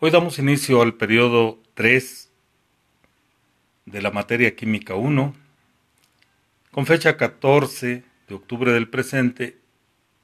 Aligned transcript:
Hoy 0.00 0.10
damos 0.10 0.40
inicio 0.40 0.82
al 0.82 0.94
periodo 0.94 1.62
3 1.74 2.28
de 3.86 4.02
la 4.02 4.10
materia 4.10 4.56
química 4.56 4.96
1, 4.96 5.34
con 6.72 6.84
fecha 6.84 7.16
14 7.16 8.02
de 8.28 8.34
octubre 8.34 8.72
del 8.72 8.88
presente, 8.88 9.56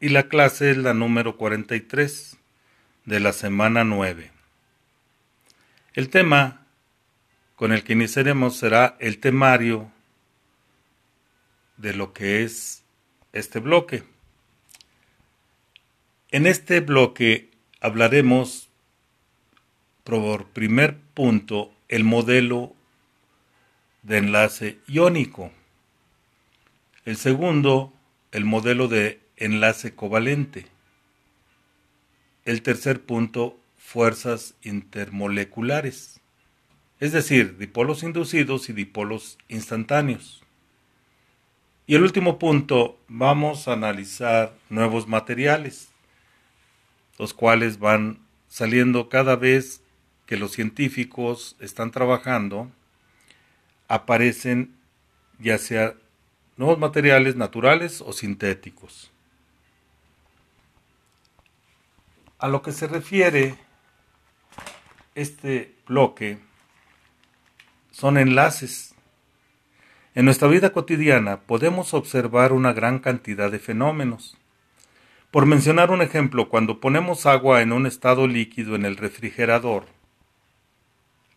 y 0.00 0.08
la 0.08 0.28
clase 0.28 0.70
es 0.70 0.78
la 0.78 0.94
número 0.94 1.36
43 1.36 2.38
de 3.04 3.20
la 3.20 3.34
semana 3.34 3.84
9. 3.84 4.32
El 5.92 6.08
tema 6.08 6.64
con 7.54 7.70
el 7.70 7.84
que 7.84 7.92
iniciaremos 7.92 8.56
será 8.56 8.96
el 9.00 9.18
temario 9.18 9.92
de 11.76 11.92
lo 11.92 12.14
que 12.14 12.42
es 12.42 12.84
este 13.34 13.58
bloque. 13.58 14.02
En 16.30 16.46
este 16.46 16.80
bloque 16.80 17.50
hablaremos 17.80 18.67
por 20.08 20.46
primer 20.46 20.96
punto 21.12 21.70
el 21.88 22.02
modelo 22.02 22.72
de 24.02 24.16
enlace 24.16 24.78
iónico. 24.86 25.52
El 27.04 27.18
segundo, 27.18 27.92
el 28.32 28.46
modelo 28.46 28.88
de 28.88 29.20
enlace 29.36 29.94
covalente. 29.94 30.64
El 32.46 32.62
tercer 32.62 33.02
punto, 33.02 33.60
fuerzas 33.76 34.54
intermoleculares, 34.62 36.22
es 37.00 37.12
decir, 37.12 37.58
dipolos 37.58 38.02
inducidos 38.02 38.70
y 38.70 38.72
dipolos 38.72 39.36
instantáneos. 39.48 40.42
Y 41.86 41.96
el 41.96 42.02
último 42.02 42.38
punto, 42.38 42.98
vamos 43.08 43.68
a 43.68 43.74
analizar 43.74 44.54
nuevos 44.70 45.06
materiales, 45.06 45.90
los 47.18 47.34
cuales 47.34 47.78
van 47.78 48.20
saliendo 48.48 49.10
cada 49.10 49.36
vez 49.36 49.82
que 50.28 50.36
los 50.36 50.52
científicos 50.52 51.56
están 51.58 51.90
trabajando, 51.90 52.70
aparecen 53.88 54.76
ya 55.38 55.56
sea 55.56 55.94
nuevos 56.58 56.78
materiales 56.78 57.34
naturales 57.34 58.02
o 58.02 58.12
sintéticos. 58.12 59.10
A 62.38 62.46
lo 62.48 62.60
que 62.60 62.72
se 62.72 62.86
refiere 62.86 63.56
este 65.14 65.74
bloque 65.86 66.38
son 67.90 68.18
enlaces. 68.18 68.94
En 70.14 70.26
nuestra 70.26 70.46
vida 70.48 70.74
cotidiana 70.74 71.40
podemos 71.40 71.94
observar 71.94 72.52
una 72.52 72.74
gran 72.74 72.98
cantidad 72.98 73.50
de 73.50 73.60
fenómenos. 73.60 74.36
Por 75.30 75.46
mencionar 75.46 75.90
un 75.90 76.02
ejemplo, 76.02 76.50
cuando 76.50 76.80
ponemos 76.80 77.24
agua 77.24 77.62
en 77.62 77.72
un 77.72 77.86
estado 77.86 78.26
líquido 78.26 78.76
en 78.76 78.84
el 78.84 78.98
refrigerador, 78.98 79.97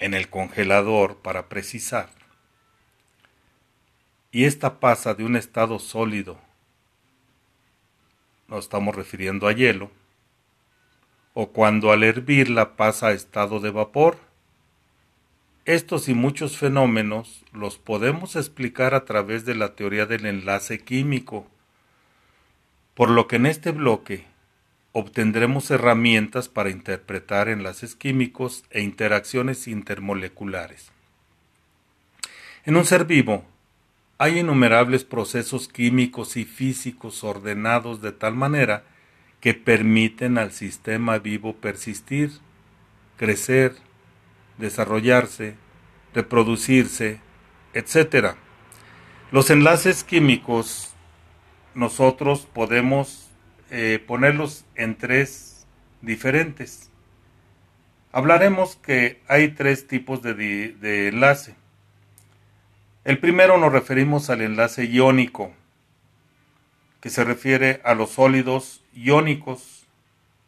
en 0.00 0.14
el 0.14 0.28
congelador 0.28 1.18
para 1.18 1.48
precisar, 1.48 2.08
y 4.32 4.44
esta 4.44 4.80
pasa 4.80 5.14
de 5.14 5.24
un 5.24 5.36
estado 5.36 5.78
sólido, 5.78 6.38
nos 8.48 8.64
estamos 8.64 8.96
refiriendo 8.96 9.46
a 9.46 9.52
hielo, 9.52 9.90
o 11.34 11.50
cuando 11.50 11.92
al 11.92 12.02
hervirla 12.02 12.76
pasa 12.76 13.08
a 13.08 13.12
estado 13.12 13.60
de 13.60 13.70
vapor. 13.70 14.18
Estos 15.64 16.08
y 16.08 16.14
muchos 16.14 16.56
fenómenos 16.56 17.44
los 17.52 17.78
podemos 17.78 18.34
explicar 18.34 18.94
a 18.94 19.04
través 19.04 19.44
de 19.44 19.54
la 19.54 19.76
teoría 19.76 20.06
del 20.06 20.26
enlace 20.26 20.80
químico, 20.80 21.46
por 22.94 23.10
lo 23.10 23.28
que 23.28 23.36
en 23.36 23.46
este 23.46 23.70
bloque 23.70 24.26
obtendremos 24.92 25.70
herramientas 25.70 26.48
para 26.48 26.70
interpretar 26.70 27.48
enlaces 27.48 27.94
químicos 27.94 28.64
e 28.70 28.82
interacciones 28.82 29.68
intermoleculares. 29.68 30.90
En 32.64 32.76
un 32.76 32.84
ser 32.84 33.04
vivo, 33.04 33.44
hay 34.18 34.40
innumerables 34.40 35.04
procesos 35.04 35.68
químicos 35.68 36.36
y 36.36 36.44
físicos 36.44 37.24
ordenados 37.24 38.02
de 38.02 38.12
tal 38.12 38.34
manera 38.34 38.84
que 39.40 39.54
permiten 39.54 40.36
al 40.36 40.52
sistema 40.52 41.18
vivo 41.18 41.54
persistir, 41.54 42.32
crecer, 43.16 43.74
desarrollarse, 44.58 45.54
reproducirse, 46.12 47.20
etc. 47.72 48.34
Los 49.30 49.48
enlaces 49.48 50.04
químicos 50.04 50.92
nosotros 51.74 52.46
podemos 52.52 53.29
eh, 53.70 54.02
ponerlos 54.06 54.64
en 54.74 54.96
tres 54.96 55.66
diferentes. 56.02 56.90
Hablaremos 58.12 58.76
que 58.76 59.20
hay 59.28 59.48
tres 59.48 59.86
tipos 59.86 60.22
de, 60.22 60.34
de 60.34 61.08
enlace. 61.08 61.54
El 63.04 63.18
primero 63.18 63.58
nos 63.58 63.72
referimos 63.72 64.28
al 64.30 64.42
enlace 64.42 64.84
iónico, 64.84 65.52
que 67.00 67.10
se 67.10 67.24
refiere 67.24 67.80
a 67.84 67.94
los 67.94 68.10
sólidos 68.10 68.84
iónicos. 68.92 69.86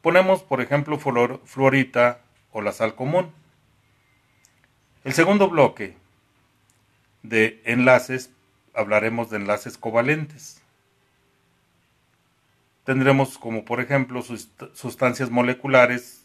Ponemos, 0.03 0.43
por 0.43 0.61
ejemplo, 0.61 0.99
fluorita 0.99 2.21
o 2.53 2.61
la 2.61 2.73
sal 2.73 2.95
común. 2.95 3.33
El 5.05 5.13
segundo 5.13 5.49
bloque 5.49 5.97
de 7.23 7.61
enlaces, 7.65 8.31
hablaremos 8.75 9.31
de 9.31 9.39
enlaces 9.39 9.79
covalentes. 9.79 10.62
Tendremos 12.85 13.39
como, 13.39 13.65
por 13.65 13.81
ejemplo, 13.81 14.23
sustancias 14.23 15.31
moleculares, 15.31 16.25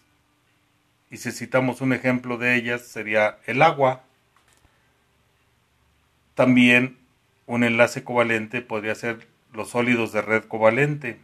y 1.12 1.18
si 1.18 1.32
citamos 1.32 1.82
un 1.82 1.94
ejemplo 1.94 2.38
de 2.38 2.56
ellas, 2.56 2.82
sería 2.82 3.38
el 3.46 3.62
agua, 3.62 4.04
también 6.34 6.98
un 7.46 7.64
enlace 7.64 8.04
covalente 8.04 8.62
podría 8.62 8.94
ser 8.96 9.28
los 9.54 9.70
sólidos 9.70 10.12
de 10.12 10.22
red 10.22 10.44
covalente, 10.44 11.20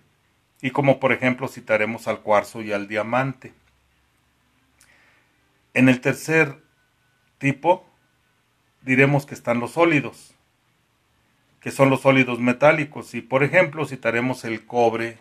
y 0.61 0.71
como 0.71 0.99
por 0.99 1.11
ejemplo 1.11 1.47
citaremos 1.47 2.07
al 2.07 2.21
cuarzo 2.21 2.61
y 2.61 2.71
al 2.71 2.87
diamante. 2.87 3.53
En 5.73 5.89
el 5.89 5.99
tercer 5.99 6.57
tipo 7.37 7.85
diremos 8.81 9.25
que 9.25 9.33
están 9.33 9.59
los 9.59 9.71
sólidos, 9.71 10.33
que 11.63 11.71
son 11.71 11.89
los 11.89 12.01
sólidos 12.01 12.39
metálicos, 12.39 13.15
y 13.15 13.21
por 13.21 13.43
ejemplo 13.43 13.85
citaremos 13.85 14.43
el 14.43 14.65
cobre, 14.65 15.17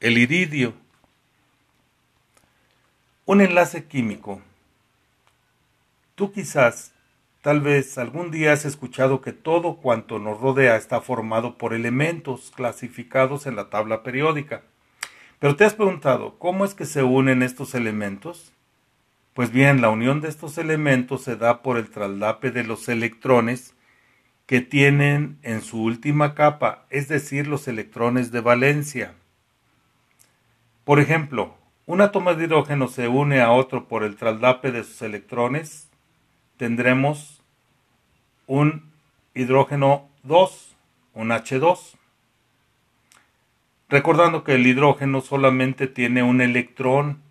el 0.00 0.16
iridio. 0.16 0.72
Un 3.26 3.40
enlace 3.42 3.84
químico. 3.84 4.40
Tú 6.14 6.32
quizás 6.32 6.92
Tal 7.40 7.60
vez 7.60 7.96
algún 7.98 8.32
día 8.32 8.52
has 8.52 8.64
escuchado 8.64 9.20
que 9.20 9.32
todo 9.32 9.76
cuanto 9.76 10.18
nos 10.18 10.40
rodea 10.40 10.76
está 10.76 11.00
formado 11.00 11.56
por 11.56 11.72
elementos 11.72 12.52
clasificados 12.54 13.46
en 13.46 13.54
la 13.54 13.70
tabla 13.70 14.02
periódica. 14.02 14.62
Pero 15.38 15.54
te 15.54 15.64
has 15.64 15.74
preguntado, 15.74 16.36
¿cómo 16.38 16.64
es 16.64 16.74
que 16.74 16.84
se 16.84 17.04
unen 17.04 17.44
estos 17.44 17.76
elementos? 17.76 18.52
Pues 19.34 19.52
bien, 19.52 19.80
la 19.80 19.88
unión 19.88 20.20
de 20.20 20.28
estos 20.28 20.58
elementos 20.58 21.22
se 21.22 21.36
da 21.36 21.62
por 21.62 21.78
el 21.78 21.90
traslape 21.90 22.50
de 22.50 22.64
los 22.64 22.88
electrones 22.88 23.72
que 24.48 24.60
tienen 24.60 25.38
en 25.42 25.62
su 25.62 25.80
última 25.80 26.34
capa, 26.34 26.86
es 26.90 27.06
decir, 27.06 27.46
los 27.46 27.68
electrones 27.68 28.32
de 28.32 28.40
valencia. 28.40 29.14
Por 30.84 30.98
ejemplo, 30.98 31.54
un 31.86 32.00
átomo 32.00 32.34
de 32.34 32.46
hidrógeno 32.46 32.88
se 32.88 33.06
une 33.06 33.40
a 33.40 33.52
otro 33.52 33.86
por 33.86 34.02
el 34.02 34.16
traslape 34.16 34.72
de 34.72 34.82
sus 34.82 35.02
electrones 35.02 35.88
tendremos 36.58 37.40
un 38.46 38.90
hidrógeno 39.34 40.08
2, 40.24 40.76
un 41.14 41.28
H2. 41.28 41.94
Recordando 43.88 44.44
que 44.44 44.56
el 44.56 44.66
hidrógeno 44.66 45.20
solamente 45.20 45.86
tiene 45.86 46.22
un 46.22 46.40
electrón 46.40 47.22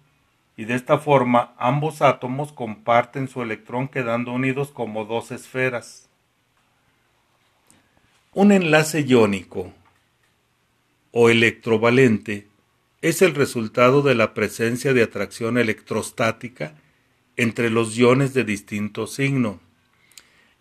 y 0.56 0.66
de 0.66 0.74
esta 0.74 0.98
forma 0.98 1.54
ambos 1.58 2.02
átomos 2.02 2.54
comparten 2.54 3.28
su 3.28 3.44
electrón 3.44 3.90
quedando 3.90 4.32
unidos 4.32 4.72
como 4.72 5.06
dos 5.06 5.32
esferas. 5.32 6.07
Un 8.40 8.52
enlace 8.52 9.02
iónico 9.02 9.74
o 11.12 11.30
electrovalente 11.32 12.46
es 13.02 13.24
el 13.24 13.34
resultado 13.34 14.04
de 14.04 14.14
la 14.14 14.36
presencia 14.36 14.94
de 14.94 15.02
atracción 15.02 15.58
electrostática 15.58 16.76
entre 17.36 17.72
los 17.72 17.98
iones 17.98 18.36
de 18.36 18.44
distinto 18.44 19.08
signo. 19.08 19.60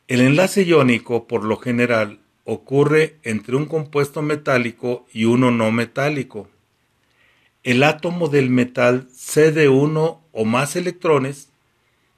El 0.09 0.23
enlace 0.23 0.65
iónico, 0.65 1.27
por 1.29 1.45
lo 1.45 1.59
general, 1.59 2.21
ocurre 2.45 3.19
entre 3.25 3.57
un 3.57 3.67
compuesto 3.67 4.23
metálico 4.23 5.07
y 5.13 5.27
uno 5.27 5.51
no 5.51 5.71
metálico. 5.71 6.49
El 7.63 7.83
átomo 7.83 8.29
del 8.29 8.49
metal 8.49 9.07
cede 9.13 9.69
uno 9.69 10.23
o 10.33 10.47
más 10.47 10.77
electrones 10.77 11.51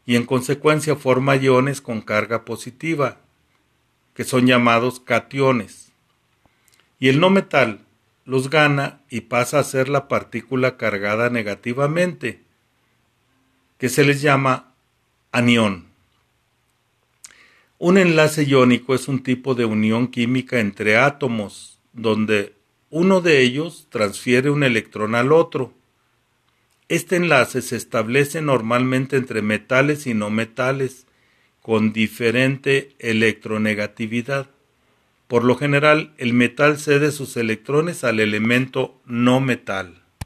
y 0.06 0.14
en 0.14 0.24
consecuencia 0.24 0.94
forma 0.94 1.34
iones 1.34 1.80
con 1.80 2.00
carga 2.00 2.44
positiva, 2.44 3.22
que 4.18 4.24
son 4.24 4.48
llamados 4.48 4.98
cationes. 4.98 5.92
Y 6.98 7.06
el 7.08 7.20
no 7.20 7.30
metal 7.30 7.86
los 8.24 8.50
gana 8.50 9.00
y 9.08 9.20
pasa 9.20 9.60
a 9.60 9.62
ser 9.62 9.88
la 9.88 10.08
partícula 10.08 10.76
cargada 10.76 11.30
negativamente, 11.30 12.42
que 13.78 13.88
se 13.88 14.02
les 14.02 14.20
llama 14.20 14.74
anión. 15.30 15.86
Un 17.78 17.96
enlace 17.96 18.44
iónico 18.44 18.96
es 18.96 19.06
un 19.06 19.22
tipo 19.22 19.54
de 19.54 19.66
unión 19.66 20.08
química 20.08 20.58
entre 20.58 20.96
átomos, 20.96 21.78
donde 21.92 22.56
uno 22.90 23.20
de 23.20 23.40
ellos 23.42 23.86
transfiere 23.88 24.50
un 24.50 24.64
electrón 24.64 25.14
al 25.14 25.30
otro. 25.30 25.72
Este 26.88 27.14
enlace 27.14 27.62
se 27.62 27.76
establece 27.76 28.42
normalmente 28.42 29.16
entre 29.16 29.42
metales 29.42 30.08
y 30.08 30.14
no 30.14 30.28
metales, 30.28 31.06
con 31.68 31.92
diferente 31.92 32.94
electronegatividad. 32.98 34.46
Por 35.26 35.44
lo 35.44 35.54
general, 35.54 36.14
el 36.16 36.32
metal 36.32 36.78
cede 36.78 37.12
sus 37.12 37.36
electrones 37.36 38.04
al 38.04 38.20
elemento 38.20 38.98
no 39.04 39.40
metal. 39.40 40.02